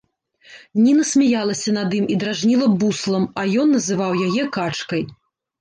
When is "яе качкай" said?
4.31-5.07